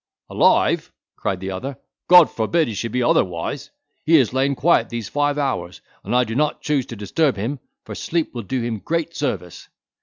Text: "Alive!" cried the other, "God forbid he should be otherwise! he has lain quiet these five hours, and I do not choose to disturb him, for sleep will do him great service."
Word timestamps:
"Alive!" 0.31 0.91
cried 1.15 1.39
the 1.39 1.51
other, 1.51 1.77
"God 2.07 2.31
forbid 2.31 2.67
he 2.67 2.73
should 2.73 2.91
be 2.91 3.03
otherwise! 3.03 3.69
he 4.03 4.15
has 4.15 4.33
lain 4.33 4.55
quiet 4.55 4.89
these 4.89 5.07
five 5.09 5.37
hours, 5.37 5.79
and 6.03 6.15
I 6.15 6.23
do 6.23 6.33
not 6.33 6.59
choose 6.63 6.87
to 6.87 6.95
disturb 6.95 7.35
him, 7.35 7.59
for 7.85 7.93
sleep 7.93 8.33
will 8.33 8.41
do 8.41 8.63
him 8.63 8.79
great 8.79 9.15
service." 9.15 9.69